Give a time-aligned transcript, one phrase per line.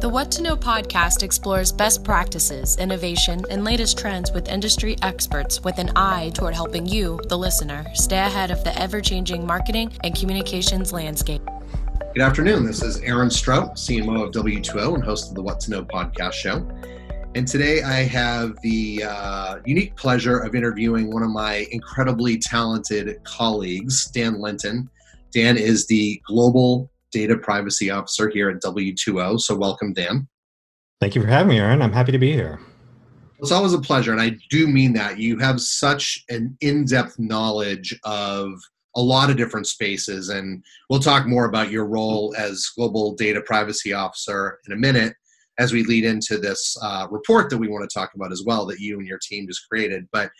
[0.00, 5.62] The What to Know podcast explores best practices, innovation, and latest trends with industry experts
[5.62, 9.92] with an eye toward helping you, the listener, stay ahead of the ever changing marketing
[10.02, 11.42] and communications landscape.
[12.14, 12.64] Good afternoon.
[12.64, 16.34] This is Aaron Strout, CMO of W2O and host of the What to Know podcast
[16.34, 16.66] show.
[17.34, 23.22] And today I have the uh, unique pleasure of interviewing one of my incredibly talented
[23.24, 24.90] colleagues, Dan Linton.
[25.32, 29.40] Dan is the global data privacy officer here at W2O.
[29.40, 30.28] So, welcome, Dan.
[31.00, 31.82] Thank you for having me, Aaron.
[31.82, 32.60] I'm happy to be here.
[33.40, 35.18] It's always a pleasure, and I do mean that.
[35.18, 38.52] You have such an in depth knowledge of
[38.94, 43.40] a lot of different spaces, and we'll talk more about your role as Global Data
[43.40, 45.14] Privacy Officer in a minute
[45.58, 48.64] as we lead into this uh, report that we want to talk about as well
[48.66, 50.06] that you and your team just created.
[50.12, 50.30] But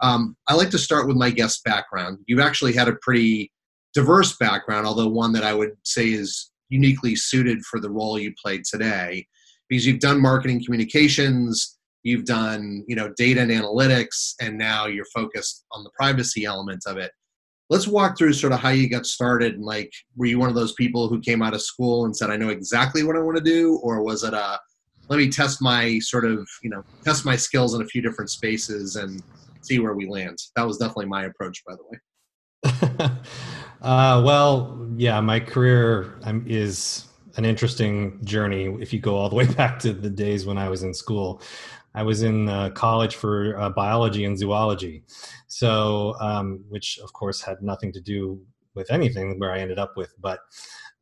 [0.00, 2.18] um, I like to start with my guest background.
[2.26, 3.52] You've actually had a pretty
[3.94, 8.32] diverse background, although one that I would say is uniquely suited for the role you
[8.42, 9.26] play today,
[9.68, 15.06] because you've done marketing communications, you've done you know data and analytics, and now you're
[15.14, 17.12] focused on the privacy element of it.
[17.70, 19.54] Let's walk through sort of how you got started.
[19.54, 22.30] And like, were you one of those people who came out of school and said,
[22.30, 24.58] "I know exactly what I want to do," or was it a
[25.08, 28.30] let me test my sort of you know test my skills in a few different
[28.30, 29.22] spaces and
[29.60, 30.38] see where we land.
[30.56, 31.98] That was definitely my approach, by the way.
[33.82, 38.66] Uh, well, yeah, my career um, is an interesting journey.
[38.80, 41.42] If you go all the way back to the days when I was in school,
[41.92, 45.02] I was in uh, college for uh, biology and zoology,
[45.48, 48.40] so um, which of course had nothing to do
[48.76, 50.14] with anything where I ended up with.
[50.20, 50.38] But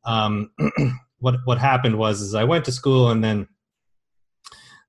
[0.05, 0.49] um,
[1.19, 3.47] what what happened was is I went to school and then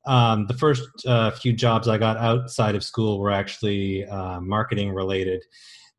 [0.06, 4.92] um, the first uh, few jobs I got outside of school were actually uh, marketing
[4.92, 5.44] related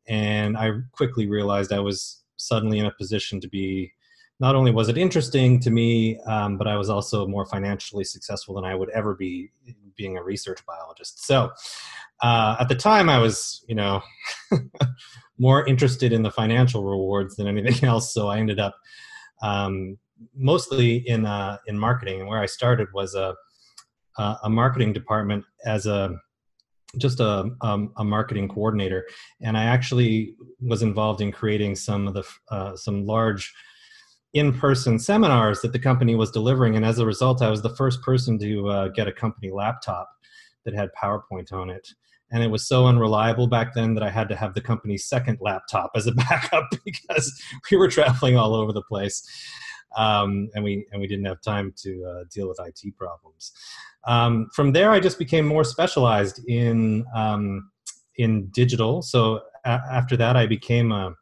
[0.08, 3.92] and I quickly realized I was suddenly in a position to be
[4.40, 8.54] not only was it interesting to me, um, but I was also more financially successful
[8.54, 9.50] than I would ever be
[9.96, 11.24] being a research biologist.
[11.24, 11.52] So
[12.20, 14.02] uh, at the time, I was, you know,
[15.38, 18.12] more interested in the financial rewards than anything else.
[18.12, 18.74] So I ended up
[19.42, 19.98] um,
[20.34, 23.34] mostly in uh, in marketing, and where I started was a
[24.18, 26.16] a marketing department as a
[26.98, 29.06] just a, um, a marketing coordinator,
[29.40, 33.52] and I actually was involved in creating some of the uh, some large
[34.32, 38.02] in-person seminars that the company was delivering, and as a result, I was the first
[38.02, 40.08] person to uh, get a company laptop
[40.64, 41.88] that had PowerPoint on it.
[42.30, 45.38] And it was so unreliable back then that I had to have the company's second
[45.40, 47.40] laptop as a backup because
[47.70, 49.22] we were traveling all over the place
[49.96, 53.52] um, and we and we didn't have time to uh, deal with IT problems.
[54.06, 57.70] Um, from there, I just became more specialized in um,
[58.16, 59.02] in digital.
[59.02, 61.14] So a- after that, I became a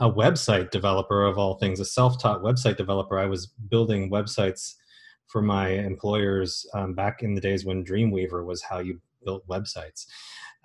[0.00, 3.16] a website developer of all things, a self-taught website developer.
[3.16, 4.74] I was building websites
[5.28, 10.06] for my employers um, back in the days when Dreamweaver was how you built websites.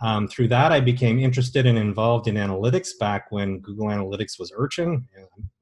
[0.01, 4.51] Um, through that, I became interested and involved in analytics back when Google Analytics was
[4.56, 5.07] Urchin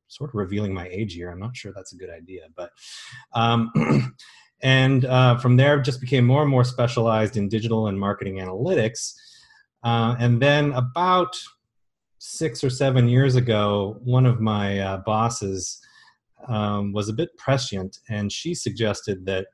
[0.08, 1.30] sort of revealing my age here.
[1.30, 2.72] I'm not sure that's a good idea, but
[3.34, 3.72] um,
[4.64, 9.14] and uh, from there just became more and more specialized in digital and marketing analytics.
[9.84, 11.36] Uh, and then about
[12.20, 15.80] six or seven years ago, one of my uh, bosses
[16.48, 19.48] um, was a bit prescient, and she suggested that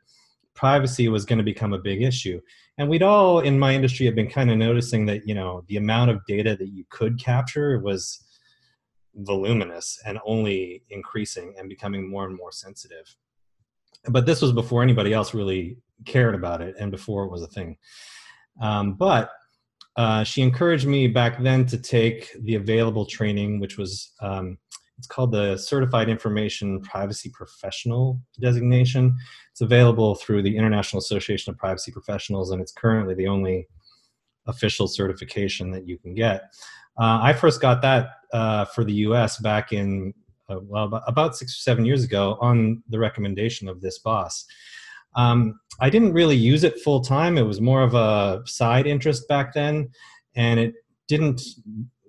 [0.54, 2.40] privacy was going to become a big issue.
[2.78, 5.78] And we'd all in my industry have been kind of noticing that you know the
[5.78, 8.24] amount of data that you could capture was
[9.16, 13.16] voluminous and only increasing and becoming more and more sensitive.
[14.10, 17.48] But this was before anybody else really cared about it and before it was a
[17.48, 17.78] thing.
[18.62, 19.32] Um, but
[19.96, 24.58] uh, she encouraged me back then to take the available training, which was um,
[24.98, 29.16] it's called the Certified Information Privacy Professional designation.
[29.52, 33.68] It's available through the International Association of Privacy Professionals, and it's currently the only
[34.48, 36.44] official certification that you can get.
[37.00, 39.38] Uh, I first got that uh, for the U.S.
[39.38, 40.14] back in
[40.50, 44.46] uh, well about six or seven years ago on the recommendation of this boss.
[45.16, 47.38] Um, I didn't really use it full time.
[47.38, 49.90] It was more of a side interest back then,
[50.36, 50.74] and it
[51.08, 51.42] didn't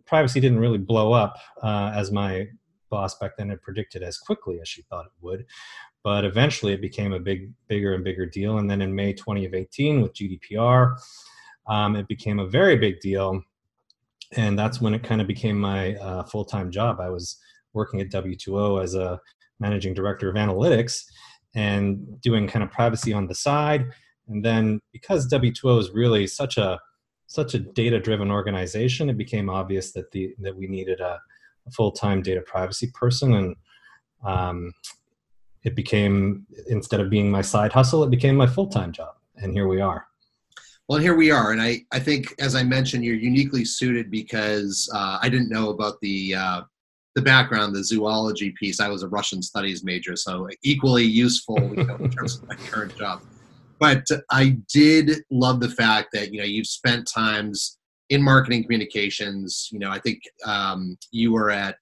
[0.06, 2.46] privacy didn't really blow up uh, as my
[2.90, 5.44] boss back then had predicted as quickly as she thought it would.
[6.02, 8.58] But eventually, it became a big, bigger and bigger deal.
[8.58, 10.96] And then in May 2018, with GDPR,
[11.66, 13.42] um, it became a very big deal
[14.36, 17.00] and that's when it kind of became my uh, full-time job.
[17.00, 17.38] I was
[17.72, 19.20] working at w2o as a
[19.60, 21.04] managing director of analytics
[21.54, 23.86] and doing kind of privacy on the side.
[24.28, 26.80] And then because w2o is really such a
[27.26, 31.18] such a data driven organization it became obvious that the that we needed a,
[31.66, 33.34] a full-time data privacy person.
[33.34, 33.56] And
[34.24, 34.72] um,
[35.64, 39.52] it became instead of being my side hustle, it became my full time job, and
[39.52, 40.06] here we are.
[40.88, 44.90] Well, here we are, and I, I think, as I mentioned, you're uniquely suited because
[44.94, 46.62] uh, I didn't know about the uh,
[47.14, 48.80] the background, the zoology piece.
[48.80, 52.54] I was a Russian studies major, so equally useful you know, in terms of my
[52.70, 53.22] current job.
[53.78, 57.78] But I did love the fact that you know you've spent times
[58.10, 59.70] in marketing communications.
[59.72, 61.78] You know, I think um, you were at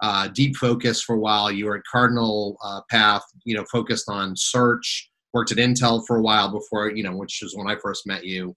[0.00, 1.50] uh, Deep Focus for a while.
[1.50, 3.24] You were at Cardinal uh, Path.
[3.44, 7.42] You know, focused on search worked at Intel for a while before, you know, which
[7.42, 8.54] is when I first met you,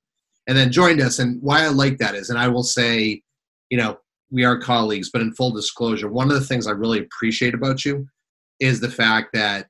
[0.47, 1.19] and then joined us.
[1.19, 3.21] And why I like that is, and I will say,
[3.69, 3.97] you know,
[4.31, 7.83] we are colleagues, but in full disclosure, one of the things I really appreciate about
[7.83, 8.07] you
[8.59, 9.69] is the fact that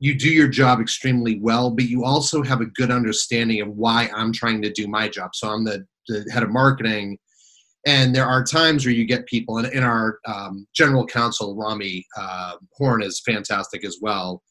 [0.00, 4.10] you do your job extremely well, but you also have a good understanding of why
[4.14, 5.30] I'm trying to do my job.
[5.34, 7.18] So I'm the, the head of marketing.
[7.86, 12.04] And there are times where you get people, and in our um, general counsel, Rami
[12.18, 14.42] uh, Horn is fantastic as well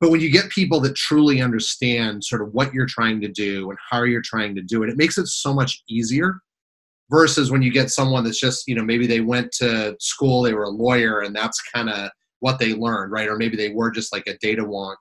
[0.00, 3.70] but when you get people that truly understand sort of what you're trying to do
[3.70, 6.40] and how you're trying to do it, it makes it so much easier
[7.10, 10.54] versus when you get someone that's just, you know, maybe they went to school, they
[10.54, 12.10] were a lawyer, and that's kind of
[12.40, 13.28] what they learned, right?
[13.28, 14.96] Or maybe they were just like a data wonk.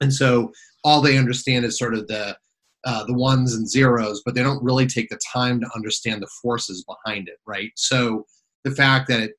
[0.00, 0.52] And so
[0.84, 2.36] all they understand is sort of the
[2.84, 6.30] uh, the ones and zeros, but they don't really take the time to understand the
[6.40, 7.72] forces behind it, right?
[7.74, 8.24] So
[8.62, 9.32] the fact that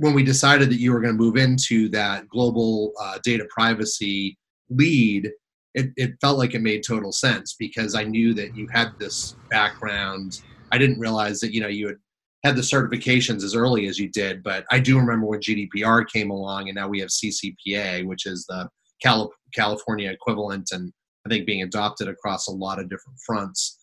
[0.00, 4.38] when we decided that you were going to move into that global uh, data privacy
[4.70, 5.30] lead,
[5.74, 9.36] it, it felt like it made total sense because I knew that you had this
[9.50, 10.40] background.
[10.72, 11.96] I didn't realize that you know you had
[12.44, 16.30] had the certifications as early as you did, but I do remember when GDPR came
[16.30, 18.70] along, and now we have CCPA, which is the
[19.54, 20.90] California equivalent, and
[21.26, 23.76] I think being adopted across a lot of different fronts.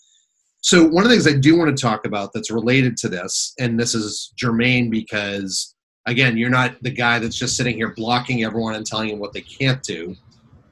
[0.61, 3.53] So one of the things I do want to talk about that's related to this,
[3.59, 5.75] and this is germane because
[6.07, 9.33] again, you're not the guy that's just sitting here blocking everyone and telling them what
[9.33, 10.15] they can't do.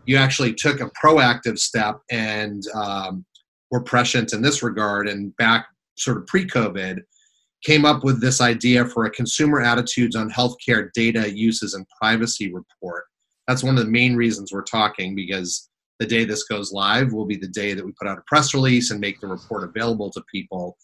[0.06, 3.26] You actually took a proactive step and um,
[3.70, 5.08] were prescient in this regard.
[5.08, 5.68] And back
[5.98, 7.02] sort of pre COVID,
[7.64, 12.54] came up with this idea for a consumer attitudes on healthcare data uses and privacy
[12.54, 13.06] report.
[13.48, 17.26] That's one of the main reasons we're talking because the day this goes live will
[17.26, 20.12] be the day that we put out a press release and make the report available
[20.12, 20.78] to people.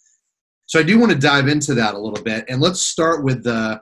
[0.65, 2.45] So I do want to dive into that a little bit.
[2.49, 3.81] And let's start with the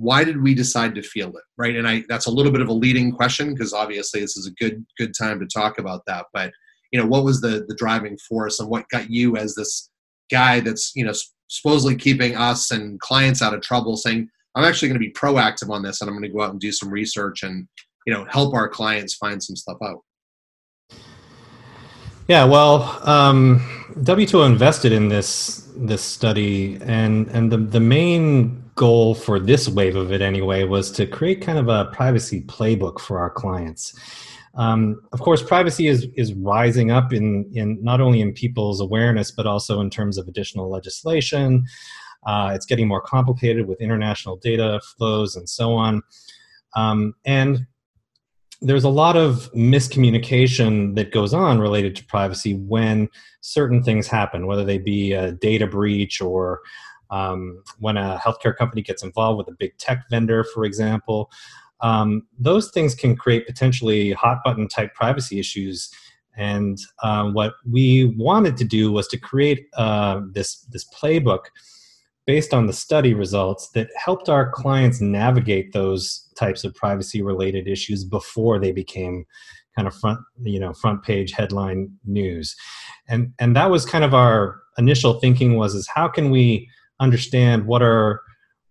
[0.00, 1.76] why did we decide to field it right?
[1.76, 4.52] And i that's a little bit of a leading question because obviously this is a
[4.62, 6.26] good good time to talk about that.
[6.32, 6.52] But
[6.90, 9.90] you know what was the the driving force and what got you as this
[10.30, 11.12] guy that's you know
[11.48, 15.70] supposedly keeping us and clients out of trouble saying i'm actually going to be proactive
[15.70, 17.66] on this and i'm going to go out and do some research and
[18.06, 20.00] you know help our clients find some stuff out
[22.28, 23.60] yeah well um,
[23.98, 29.96] w2o invested in this this study and and the the main goal for this wave
[29.96, 33.94] of it anyway was to create kind of a privacy playbook for our clients.
[34.54, 39.30] Um, of course, privacy is is rising up in in not only in people's awareness
[39.30, 41.64] but also in terms of additional legislation.
[42.26, 46.02] Uh, it's getting more complicated with international data flows and so on.
[46.76, 47.66] Um, and
[48.62, 53.08] there's a lot of miscommunication that goes on related to privacy when
[53.40, 56.60] certain things happen, whether they be a data breach or
[57.10, 61.30] um, when a healthcare company gets involved with a big tech vendor, for example,
[61.80, 65.90] um, those things can create potentially hot button type privacy issues.
[66.36, 71.46] And uh, what we wanted to do was to create uh, this this playbook
[72.26, 77.66] based on the study results that helped our clients navigate those types of privacy related
[77.66, 79.24] issues before they became
[79.74, 82.54] kind of front you know front page headline news
[83.08, 86.68] and and that was kind of our initial thinking was is how can we
[87.00, 88.22] understand what are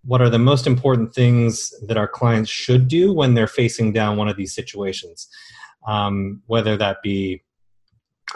[0.05, 4.15] what are the most important things that our clients should do when they're facing down
[4.15, 5.27] one of these situations.
[5.85, 7.41] Um, whether that be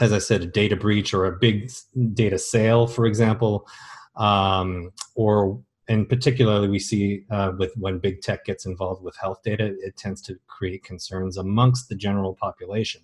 [0.02, 1.70] as i said a data breach or a big
[2.14, 3.68] data sale for example
[4.16, 9.42] um, or and particularly we see uh, with when big tech gets involved with health
[9.44, 13.02] data it tends to create concerns amongst the general population.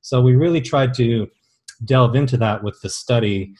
[0.00, 1.28] So we really tried to
[1.84, 3.54] delve into that with the study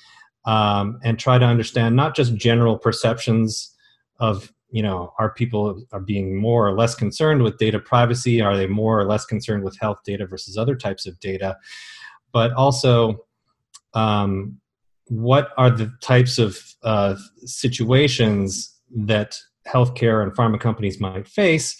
[0.49, 3.75] um, and try to understand not just general perceptions
[4.19, 8.40] of you know are people are being more or less concerned with data privacy?
[8.40, 11.57] Are they more or less concerned with health data versus other types of data?
[12.33, 13.26] But also
[13.95, 14.59] um,
[15.07, 21.76] what are the types of uh, situations that healthcare and pharma companies might face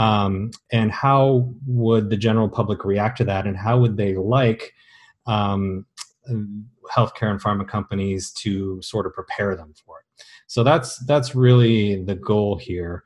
[0.00, 3.46] um, and how would the general public react to that?
[3.46, 4.72] And how would they like
[5.26, 5.84] um,
[6.94, 10.24] healthcare and pharma companies to sort of prepare them for it.
[10.46, 13.04] So that's that's really the goal here.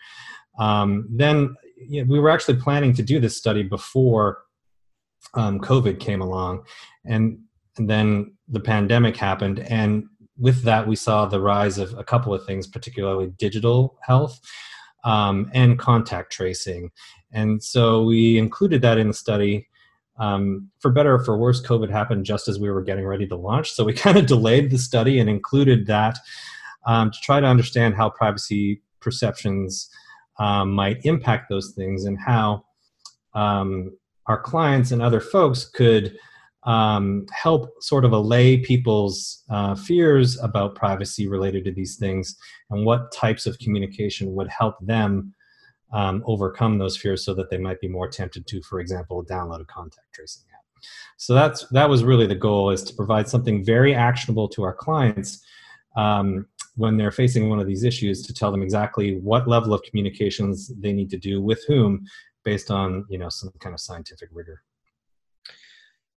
[0.58, 4.38] Um, then yeah, we were actually planning to do this study before
[5.34, 6.64] um, COVID came along,
[7.04, 7.38] and,
[7.76, 10.04] and then the pandemic happened, and
[10.38, 14.40] with that we saw the rise of a couple of things, particularly digital health
[15.04, 16.90] um, and contact tracing,
[17.32, 19.68] and so we included that in the study.
[20.16, 23.36] Um, for better or for worse, COVID happened just as we were getting ready to
[23.36, 26.18] launch, so we kind of delayed the study and included that
[26.86, 29.88] um, to try to understand how privacy perceptions
[30.38, 32.64] um, might impact those things and how
[33.34, 36.16] um, our clients and other folks could
[36.64, 42.36] um, help sort of allay people's uh, fears about privacy related to these things
[42.70, 45.33] and what types of communication would help them
[45.94, 49.60] um, overcome those fears so that they might be more tempted to, for example, download
[49.60, 50.84] a contact tracing app.
[51.16, 54.74] So that's that was really the goal is to provide something very actionable to our
[54.74, 55.42] clients
[55.96, 56.46] um,
[56.76, 60.72] when they're facing one of these issues to tell them exactly what level of communications
[60.80, 62.04] they need to do with whom
[62.44, 64.62] based on you know some kind of scientific rigor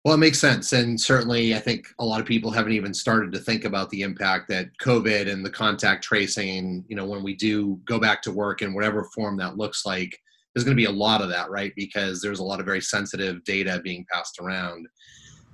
[0.07, 3.29] well it makes sense and certainly i think a lot of people haven't even started
[3.29, 7.35] to think about the impact that covid and the contact tracing you know when we
[7.35, 10.17] do go back to work in whatever form that looks like
[10.53, 12.79] there's going to be a lot of that right because there's a lot of very
[12.79, 14.87] sensitive data being passed around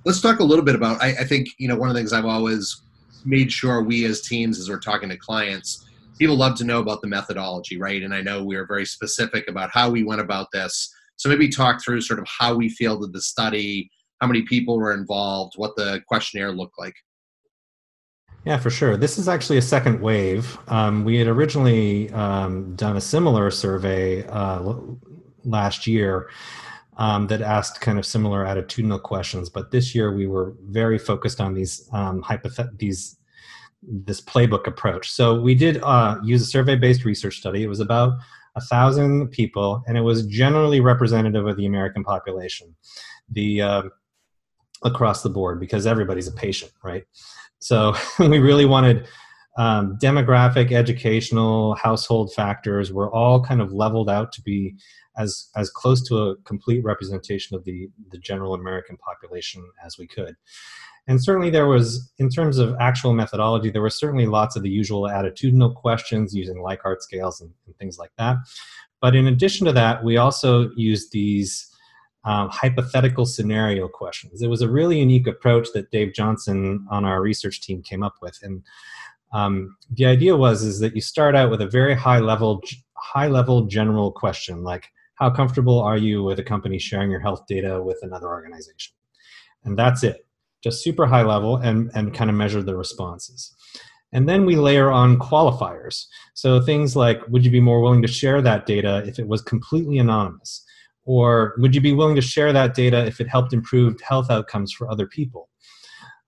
[0.04, 2.12] let's talk a little bit about I, I think you know one of the things
[2.12, 2.80] i've always
[3.24, 5.86] made sure we as teams, as we're talking to clients,
[6.18, 8.02] people love to know about the methodology, right?
[8.02, 10.92] And I know we are very specific about how we went about this.
[11.16, 13.90] So maybe talk through sort of how we fielded the study,
[14.20, 16.94] how many people were involved, what the questionnaire looked like.
[18.44, 18.96] Yeah, for sure.
[18.96, 20.58] This is actually a second wave.
[20.68, 24.74] Um, we had originally um, done a similar survey uh,
[25.44, 26.28] last year
[26.98, 29.48] um, that asked kind of similar attitudinal questions.
[29.48, 33.16] But this year we were very focused on these um, hypothet- these
[33.82, 35.10] this playbook approach.
[35.10, 37.62] So we did uh, use a survey-based research study.
[37.62, 38.14] It was about
[38.56, 42.74] a thousand people, and it was generally representative of the American population,
[43.30, 43.82] the uh,
[44.84, 47.04] across the board, because everybody's a patient, right?
[47.58, 49.06] So we really wanted
[49.56, 54.74] um, demographic, educational, household factors were all kind of leveled out to be
[55.16, 60.06] as as close to a complete representation of the the general American population as we
[60.06, 60.34] could.
[61.06, 64.70] And certainly there was, in terms of actual methodology, there were certainly lots of the
[64.70, 68.36] usual attitudinal questions using Likert scales and, and things like that.
[69.02, 71.70] But in addition to that, we also used these
[72.24, 74.42] um, hypothetical scenario questions.
[74.42, 78.16] It was a really unique approach that Dave Johnson on our research team came up
[78.22, 78.38] with.
[78.42, 78.62] And
[79.32, 82.62] um, the idea was is that you start out with a very high level,
[82.96, 87.46] high level general question like, how comfortable are you with a company sharing your health
[87.46, 88.94] data with another organization?
[89.64, 90.26] And that's it,
[90.62, 93.54] just super high level and, and kind of measure the responses.
[94.12, 96.06] And then we layer on qualifiers.
[96.34, 99.42] So things like, would you be more willing to share that data if it was
[99.42, 100.63] completely anonymous?
[101.04, 104.72] Or would you be willing to share that data if it helped improve health outcomes
[104.72, 105.48] for other people?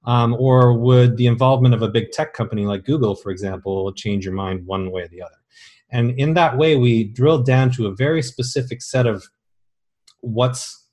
[0.05, 4.25] Um, or would the involvement of a big tech company like Google, for example, change
[4.25, 5.35] your mind one way or the other?
[5.91, 9.25] And in that way, we drilled down to a very specific set of
[10.21, 10.85] what's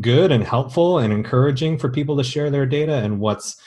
[0.00, 3.60] good and helpful and encouraging for people to share their data and what's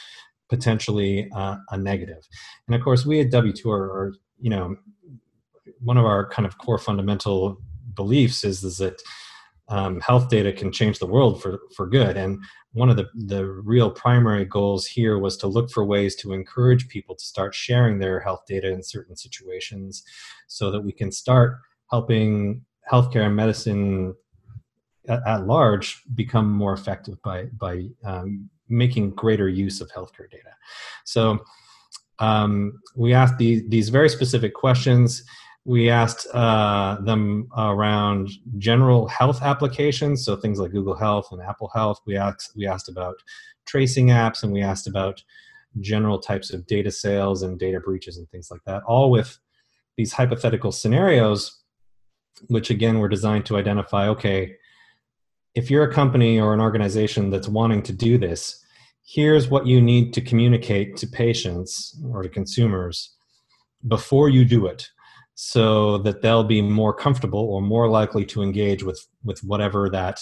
[0.50, 2.27] potentially uh, a negative.
[2.68, 4.75] And of course, we at W2 are, you know,
[5.80, 7.58] one of our kind of core fundamental
[7.96, 9.01] beliefs is, is that
[9.70, 12.17] um, health data can change the world for, for good.
[12.17, 12.43] And
[12.74, 16.89] one of the, the real primary goals here was to look for ways to encourage
[16.89, 20.03] people to start sharing their health data in certain situations
[20.48, 21.58] so that we can start
[21.89, 24.13] helping healthcare and medicine
[25.08, 30.51] at, at large become more effective by, by um, making greater use of healthcare data.
[31.05, 31.39] So
[32.20, 35.24] um, we asked these, these very specific questions
[35.65, 41.72] we asked uh, them around general health applications, so things like Google Health and Apple
[41.74, 42.01] Health.
[42.05, 43.15] We asked we asked about
[43.65, 45.24] tracing apps, and we asked about
[45.79, 48.84] general types of data sales and data breaches and things like that.
[48.84, 49.39] All with
[49.96, 51.63] these hypothetical scenarios,
[52.48, 54.10] which again were designed to identify.
[54.10, 54.55] Okay,
[55.55, 58.62] if you're a company or an organization that's wanting to do this,
[59.05, 63.15] here's what you need to communicate to patients or to consumers
[63.88, 64.89] before you do it
[65.36, 70.20] so that they'll be more comfortable or more likely to engage with with whatever that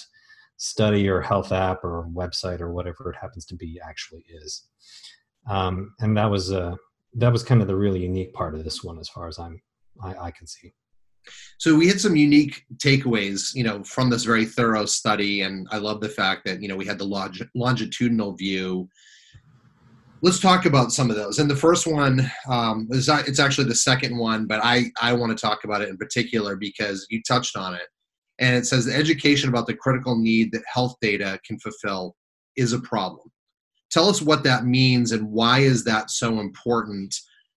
[0.57, 4.67] study or health app or website or whatever it happens to be actually is.
[5.49, 6.75] Um, and that was uh,
[7.15, 9.61] that was kind of the really unique part of this one as far as i'm
[10.01, 10.73] I, I can see.
[11.57, 15.41] So we had some unique takeaways you know from this very thorough study.
[15.41, 18.87] And i love the fact that you know we had the log- longitudinal view
[20.21, 21.39] let's talk about some of those.
[21.39, 25.35] And the first one um, is it's actually the second one, but I I want
[25.35, 27.87] to talk about it in particular because you touched on it.
[28.39, 32.15] and it says education about the critical need that health data can fulfill
[32.55, 33.31] is a problem.
[33.91, 37.13] Tell us what that means and why is that so important,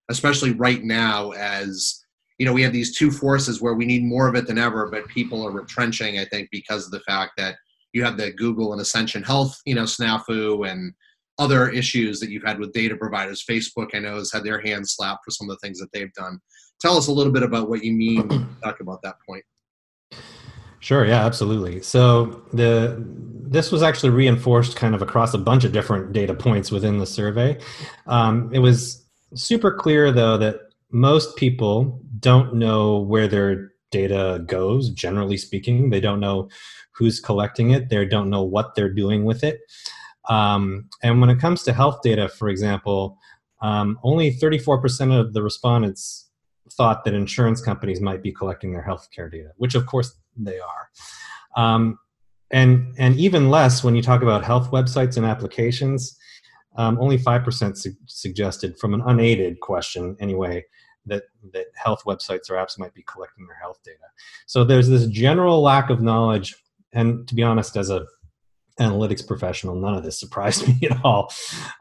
[0.09, 2.01] especially right now as
[2.39, 4.89] you know we have these two forces where we need more of it than ever,
[4.91, 6.19] but people are retrenching.
[6.19, 7.55] I think because of the fact that
[7.93, 10.93] you have the Google and Ascension Health, you know, snafu and
[11.37, 13.43] other issues that you've had with data providers.
[13.47, 16.13] Facebook, I know, has had their hands slapped for some of the things that they've
[16.13, 16.39] done.
[16.79, 18.27] Tell us a little bit about what you mean.
[18.63, 19.43] talk about that point.
[20.79, 21.05] Sure.
[21.05, 21.25] Yeah.
[21.25, 21.81] Absolutely.
[21.81, 23.03] So the
[23.47, 27.05] this was actually reinforced kind of across a bunch of different data points within the
[27.05, 27.57] survey.
[28.07, 30.59] Um, it was super clear though that
[30.91, 34.89] most people don't know where their data goes.
[34.89, 36.49] Generally speaking, they don't know
[36.91, 37.89] who's collecting it.
[37.89, 39.59] They don't know what they're doing with it.
[40.29, 43.17] Um, and when it comes to health data, for example,
[43.61, 46.29] um, only 34% of the respondents
[46.73, 50.89] thought that insurance companies might be collecting their healthcare data, which of course they are.
[51.55, 51.99] Um,
[52.51, 56.17] and, and even less when you talk about health websites and applications,
[56.77, 60.65] um, only 5% su- suggested from an unaided question anyway
[61.05, 63.97] that, that health websites or apps might be collecting their health data.
[64.45, 66.55] So there's this general lack of knowledge.
[66.93, 68.05] And to be honest, as a
[68.79, 71.31] analytics professional, none of this surprised me at all.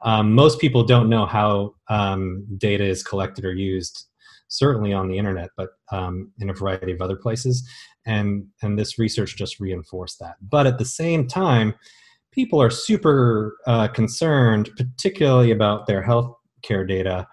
[0.03, 4.07] Um, most people don't know how um, data is collected or used,
[4.49, 7.69] certainly on the internet, but um, in a variety of other places.
[8.07, 10.37] And, and this research just reinforced that.
[10.43, 11.75] But at the same time,
[12.33, 17.27] people are super uh, concerned, particularly about their health care data,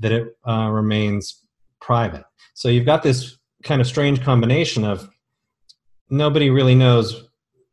[0.00, 1.44] that it uh, remains
[1.80, 2.24] private.
[2.54, 5.08] So you've got this kind of strange combination of
[6.10, 7.27] nobody really knows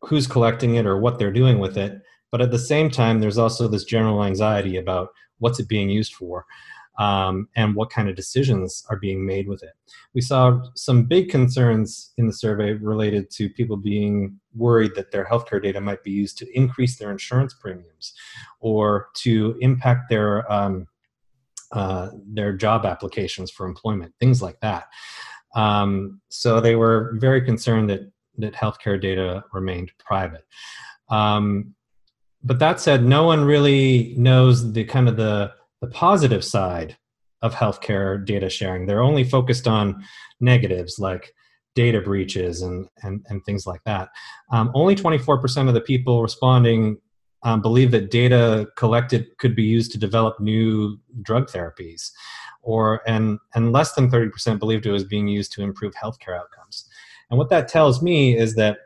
[0.06, 2.02] who's collecting it or what they're doing with it.
[2.32, 5.10] But at the same time, there's also this general anxiety about
[5.40, 6.46] what's it being used for
[6.98, 9.74] um, and what kind of decisions are being made with it.
[10.14, 15.26] We saw some big concerns in the survey related to people being worried that their
[15.26, 18.14] healthcare data might be used to increase their insurance premiums
[18.60, 20.88] or to impact their um,
[21.72, 24.86] uh, their job applications for employment, things like that.
[25.56, 30.46] Um, so they were very concerned that that healthcare data remained private.
[31.10, 31.76] Um,
[32.44, 36.98] but that said, no one really knows the kind of the, the positive side
[37.42, 38.86] of healthcare data sharing.
[38.86, 40.04] They're only focused on
[40.40, 41.34] negatives like
[41.74, 44.10] data breaches and, and, and things like that.
[44.52, 46.98] Um, only 24% of the people responding
[47.46, 52.10] um, believe that data collected could be used to develop new drug therapies,
[52.64, 56.90] or and and less than 30% believed it was being used to improve healthcare outcomes.
[57.30, 58.78] And what that tells me is that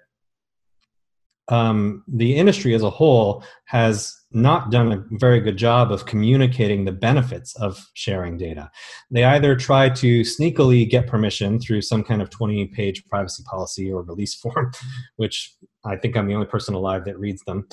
[1.49, 6.85] um, the industry as a whole has not done a very good job of communicating
[6.85, 8.69] the benefits of sharing data.
[9.09, 13.91] They either try to sneakily get permission through some kind of 20 page privacy policy
[13.91, 14.71] or release form,
[15.15, 17.67] which I think I'm the only person alive that reads them.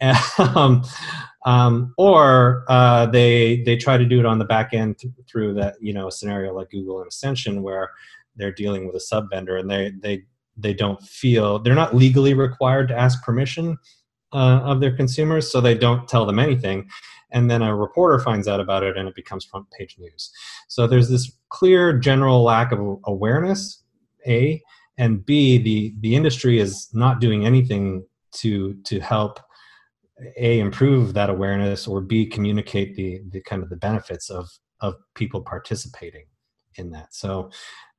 [0.56, 0.82] um,
[1.46, 5.54] um, or uh, they they try to do it on the back end th- through
[5.54, 7.90] that you know a scenario like Google and Ascension where
[8.36, 10.22] they're dealing with a sub vendor and they they
[10.56, 13.78] they don't feel they're not legally required to ask permission
[14.32, 16.88] uh, of their consumers so they don't tell them anything.
[17.32, 20.30] And then a reporter finds out about it and it becomes front page news.
[20.68, 23.82] So there's this clear general lack of awareness
[24.26, 24.60] a
[24.98, 29.40] and b the the industry is not doing anything to to help
[30.36, 34.48] a improve that awareness or b communicate the the kind of the benefits of
[34.80, 36.24] of people participating
[36.76, 37.14] in that.
[37.14, 37.50] So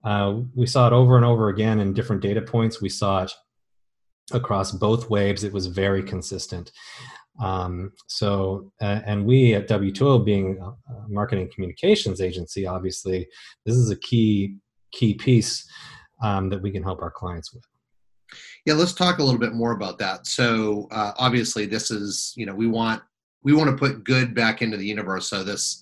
[0.04, 2.82] uh, we saw it over and over again in different data points.
[2.82, 3.32] We saw it
[4.32, 5.44] across both waves.
[5.44, 6.72] It was very consistent.
[7.40, 13.28] Um, so, uh, and we at W2O, being a marketing communications agency, obviously,
[13.66, 14.58] this is a key
[14.92, 15.66] key piece
[16.22, 17.64] um, that we can help our clients with.
[18.66, 20.28] Yeah, let's talk a little bit more about that.
[20.28, 23.02] So, uh, obviously, this is you know we want
[23.44, 25.30] we want to put good back into the universe.
[25.30, 25.82] So this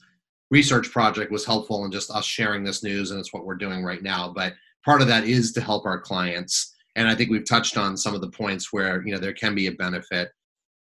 [0.51, 3.83] research project was helpful in just us sharing this news, and it's what we're doing
[3.83, 4.33] right now.
[4.33, 7.97] But part of that is to help our clients, and I think we've touched on
[7.97, 10.31] some of the points where you know there can be a benefit.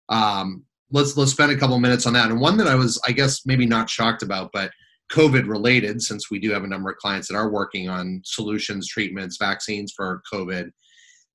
[0.09, 2.31] Um, let's let's spend a couple minutes on that.
[2.31, 4.70] And one that I was, I guess, maybe not shocked about, but
[5.12, 8.88] COVID related, since we do have a number of clients that are working on solutions,
[8.88, 10.70] treatments, vaccines for COVID.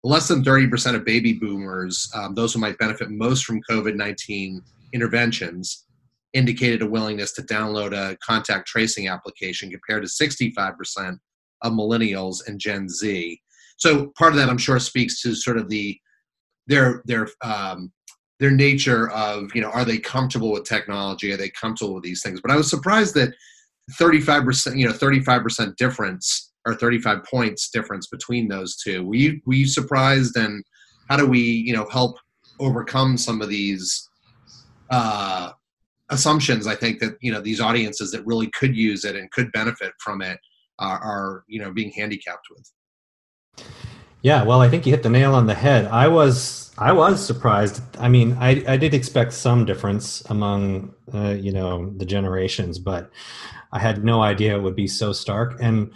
[0.06, 4.62] Less than 30% of baby boomers, um, those who might benefit most from COVID 19
[4.92, 5.86] interventions,
[6.34, 11.18] indicated a willingness to download a contact tracing application compared to 65%
[11.62, 13.40] of millennials and Gen Z.
[13.78, 15.98] So part of that, I'm sure, speaks to sort of the
[16.68, 17.92] their their um,
[18.40, 21.32] their nature of you know are they comfortable with technology?
[21.32, 22.42] Are they comfortable with these things?
[22.42, 23.34] But I was surprised that
[24.00, 29.06] 35% you know 35% difference or 35 points difference between those two.
[29.06, 30.64] Were you were you surprised, and
[31.10, 32.18] how do we you know help
[32.60, 34.10] overcome some of these
[34.90, 35.52] uh,
[36.10, 36.68] assumptions?
[36.68, 39.94] I think that you know these audiences that really could use it and could benefit
[40.00, 40.40] from it
[40.80, 43.66] are, are you know being handicapped with.
[44.22, 45.86] Yeah, well, I think you hit the nail on the head.
[45.88, 47.82] I was I was surprised.
[48.00, 53.12] I mean, I I did expect some difference among uh, you know the generations, but
[53.74, 55.58] I had no idea it would be so stark.
[55.60, 55.92] And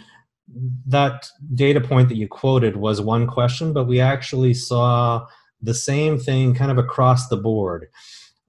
[0.86, 5.26] that data point that you quoted was one question, but we actually saw
[5.62, 7.88] the same thing kind of across the board.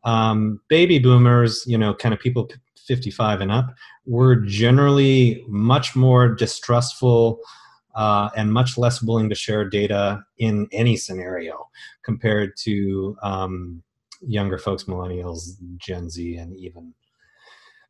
[0.03, 2.49] Um, baby boomers, you know, kind of people
[2.87, 3.73] 55 and up,
[4.05, 7.39] were generally much more distrustful
[7.95, 11.67] uh, and much less willing to share data in any scenario
[12.03, 13.83] compared to um,
[14.21, 16.93] younger folks, millennials, Gen Z, and even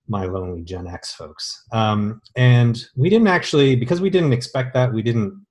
[0.08, 1.64] my lonely Gen X folks.
[1.72, 5.46] Um, and we didn't actually, because we didn't expect that, we didn't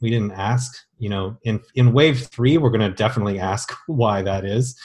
[0.00, 0.76] we didn't ask.
[0.98, 4.78] You know, in in wave three, we're going to definitely ask why that is.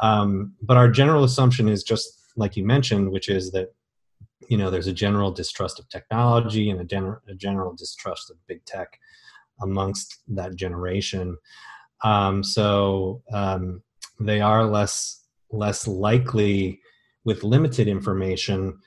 [0.00, 3.74] Um, but our general assumption is just like you mentioned, which is that
[4.48, 8.36] you know there's a general distrust of technology and a, gen- a general distrust of
[8.46, 8.98] big tech
[9.60, 11.36] amongst that generation.
[12.04, 13.82] Um, so um,
[14.20, 16.80] they are less less likely
[17.24, 18.78] with limited information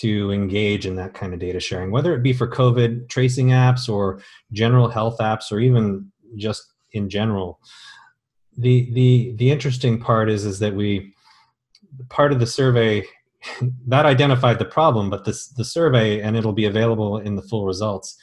[0.00, 3.88] to engage in that kind of data sharing, whether it be for COVID tracing apps
[3.88, 4.20] or
[4.52, 7.60] general health apps or even just in general.
[8.56, 11.14] The the the interesting part is is that we
[12.08, 13.04] part of the survey
[13.86, 17.66] that identified the problem, but this the survey and it'll be available in the full
[17.66, 18.16] results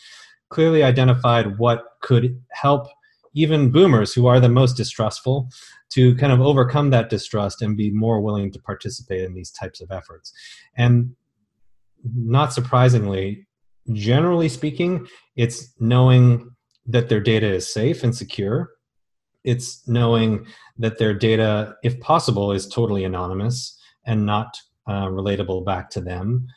[0.49, 2.87] clearly identified what could help
[3.33, 5.49] even boomers who are the most distrustful
[5.89, 9.81] to kind of overcome that distrust and be more willing to participate in these types
[9.81, 10.31] of efforts.
[10.77, 11.15] And
[12.13, 13.47] not surprisingly,
[13.93, 16.51] generally speaking, it's knowing
[16.85, 18.71] that their data is safe and secure.
[19.43, 20.45] It's knowing
[20.77, 26.47] that their data, if possible, is totally anonymous and not uh, relatable back to them.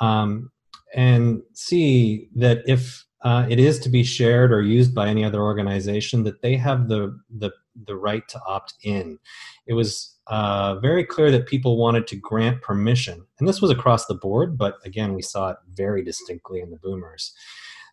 [0.00, 0.50] Um,
[0.94, 5.42] and see that if uh, it is to be shared or used by any other
[5.42, 7.50] organization, that they have the the
[7.86, 9.18] the right to opt in.
[9.66, 14.06] It was uh, very clear that people wanted to grant permission, and this was across
[14.06, 17.32] the board, but again, we saw it very distinctly in the boomers.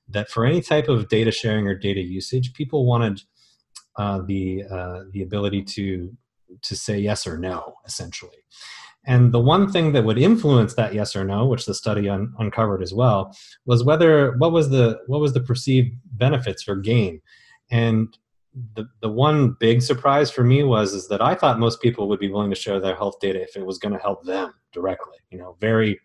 [0.07, 3.21] That for any type of data sharing or data usage, people wanted
[3.97, 6.15] uh, the uh, the ability to
[6.61, 8.37] to say yes or no, essentially.
[9.07, 12.33] And the one thing that would influence that yes or no, which the study un-
[12.39, 17.21] uncovered as well, was whether what was the what was the perceived benefits for gain.
[17.69, 18.17] And
[18.75, 22.19] the the one big surprise for me was is that I thought most people would
[22.19, 25.17] be willing to share their health data if it was going to help them directly.
[25.29, 25.99] You know, very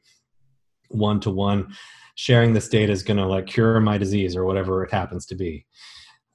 [0.89, 1.75] one to one.
[2.17, 5.35] Sharing this data is going to like cure my disease or whatever it happens to
[5.35, 5.65] be.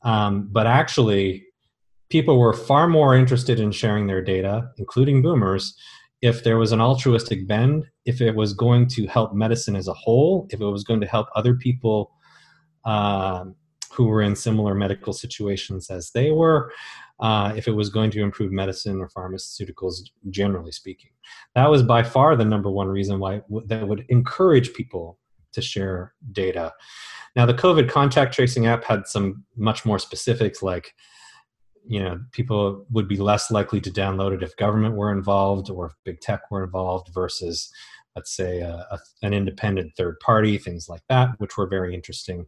[0.04, 1.46] Um, but actually,
[2.10, 5.76] people were far more interested in sharing their data, including boomers,
[6.22, 9.94] if there was an altruistic bend, if it was going to help medicine as a
[9.94, 12.12] whole, if it was going to help other people
[12.86, 13.46] uh,
[13.96, 16.72] who were in similar medical situations as they were,
[17.20, 19.96] uh, if it was going to improve medicine or pharmaceuticals,
[20.30, 21.12] generally speaking.
[21.56, 25.18] That was by far the number one reason why w- that would encourage people
[25.54, 26.74] to share data.
[27.36, 30.94] Now, the COVID contact tracing app had some much more specifics like
[31.88, 35.88] you know people would be less likely to download it if government were involved or
[35.88, 37.72] if big tech were involved versus
[38.16, 42.48] let's say a, a, an independent third party things like that which were very interesting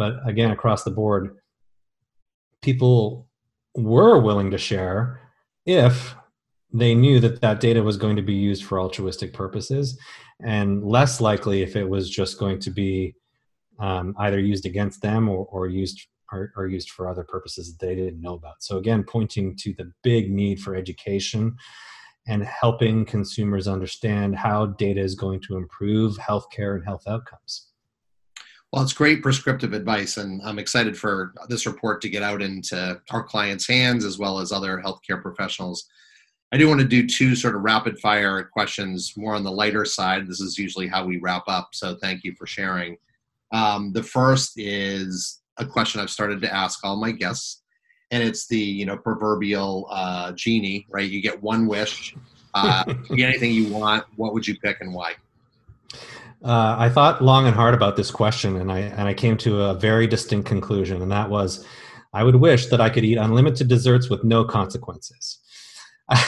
[0.00, 1.36] but again across the board
[2.62, 3.28] people
[3.74, 5.20] were willing to share
[5.66, 6.14] if
[6.72, 9.98] they knew that that data was going to be used for altruistic purposes
[10.42, 13.14] and less likely if it was just going to be
[13.78, 17.84] um, either used against them or, or used are, are used for other purposes that
[17.84, 18.62] they didn't know about.
[18.62, 21.56] So again, pointing to the big need for education
[22.28, 27.69] and helping consumers understand how data is going to improve healthcare and health outcomes.
[28.72, 33.00] Well, it's great prescriptive advice, and I'm excited for this report to get out into
[33.10, 35.88] our clients' hands as well as other healthcare professionals.
[36.52, 39.84] I do want to do two sort of rapid fire questions more on the lighter
[39.84, 40.28] side.
[40.28, 42.96] This is usually how we wrap up, so thank you for sharing.
[43.50, 47.62] Um, the first is a question I've started to ask all my guests,
[48.12, 51.10] and it's the you know proverbial uh, genie, right?
[51.10, 52.14] You get one wish.
[52.54, 54.04] Uh, you get anything you want.
[54.14, 55.14] What would you pick and why?
[56.42, 59.62] Uh, I thought long and hard about this question, and I and I came to
[59.62, 61.66] a very distinct conclusion, and that was,
[62.14, 65.38] I would wish that I could eat unlimited desserts with no consequences.
[66.08, 66.26] I,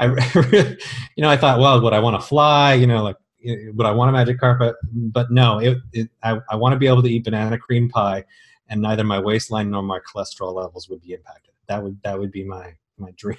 [1.16, 2.74] you know, I thought, well, would I want to fly?
[2.74, 4.74] You know, like would I want a magic carpet?
[4.92, 8.24] But no, it, it, I, I want to be able to eat banana cream pie,
[8.68, 11.54] and neither my waistline nor my cholesterol levels would be impacted.
[11.68, 13.38] That would that would be my my dream.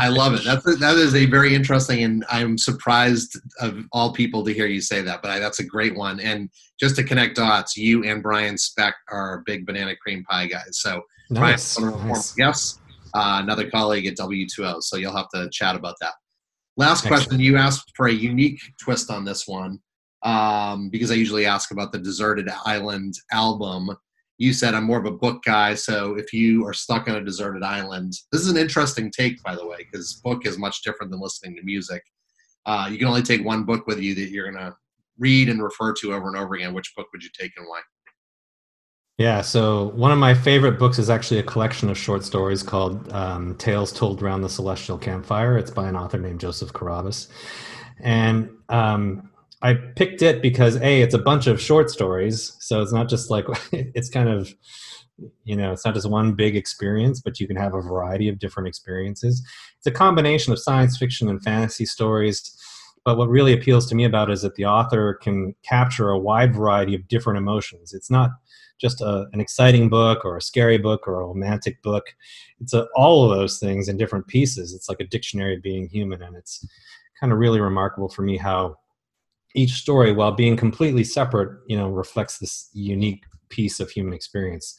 [0.00, 0.42] I love it.
[0.44, 4.66] That's a, that is a very interesting, and I'm surprised of all people to hear
[4.66, 5.22] you say that.
[5.22, 6.20] But I, that's a great one.
[6.20, 10.80] And just to connect dots, you and Brian Speck are big banana cream pie guys.
[10.80, 11.78] So nice.
[11.78, 12.32] Brian's nice.
[12.32, 12.80] guest,
[13.14, 14.82] uh, another colleague at W2O.
[14.82, 16.14] So you'll have to chat about that.
[16.76, 17.24] Last Excellent.
[17.24, 17.40] question.
[17.40, 19.80] You asked for a unique twist on this one
[20.22, 23.90] um, because I usually ask about the Deserted Island album
[24.40, 27.22] you said I'm more of a book guy, so if you are stuck on a
[27.22, 31.12] deserted island, this is an interesting take, by the way, because book is much different
[31.12, 32.02] than listening to music.
[32.64, 34.74] Uh, you can only take one book with you that you're going to
[35.18, 36.72] read and refer to over and over again.
[36.72, 37.80] Which book would you take and why?
[39.18, 43.12] Yeah, so one of my favorite books is actually a collection of short stories called
[43.12, 45.58] um, Tales Told Around the Celestial Campfire.
[45.58, 47.28] It's by an author named Joseph Carabas.
[47.98, 49.30] And um,
[49.62, 53.30] I picked it because a it's a bunch of short stories, so it's not just
[53.30, 54.54] like it's kind of
[55.44, 58.38] you know it's not just one big experience, but you can have a variety of
[58.38, 59.46] different experiences.
[59.78, 62.56] It's a combination of science fiction and fantasy stories.
[63.02, 66.18] But what really appeals to me about it is that the author can capture a
[66.18, 67.94] wide variety of different emotions.
[67.94, 68.30] It's not
[68.78, 72.04] just a, an exciting book or a scary book or a romantic book.
[72.60, 74.74] It's a, all of those things in different pieces.
[74.74, 76.66] It's like a dictionary of being human, and it's
[77.18, 78.76] kind of really remarkable for me how
[79.54, 84.76] each story, while being completely separate, you know, reflects this unique piece of human experience.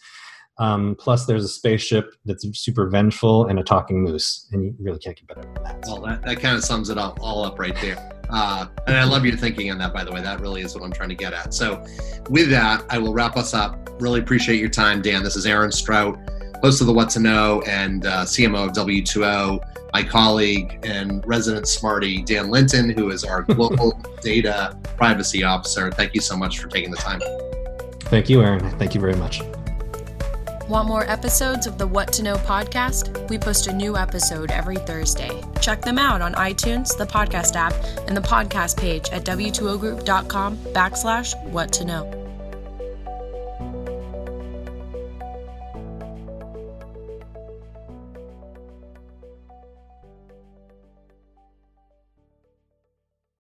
[0.58, 5.00] Um, plus, there's a spaceship that's super vengeful and a talking moose, and you really
[5.00, 5.84] can't get better than that.
[5.88, 7.98] Well, that, that kind of sums it all, all up right there.
[8.30, 10.22] Uh, and I love your thinking on that, by the way.
[10.22, 11.54] That really is what I'm trying to get at.
[11.54, 11.84] So,
[12.30, 13.90] with that, I will wrap us up.
[14.00, 15.24] Really appreciate your time, Dan.
[15.24, 16.18] This is Aaron Strout,
[16.62, 19.62] host of the What to Know and uh, CMO of W2O
[19.94, 25.92] my colleague and resident smarty, Dan Linton, who is our global data privacy officer.
[25.92, 27.22] Thank you so much for taking the time.
[28.04, 28.70] Thank you, Aaron.
[28.78, 29.42] Thank you very much.
[30.70, 33.30] Want more episodes of the What to Know podcast?
[33.30, 35.44] We post a new episode every Thursday.
[35.60, 37.74] Check them out on iTunes, the podcast app,
[38.08, 42.21] and the podcast page at w2ogroup.com backslash what to know.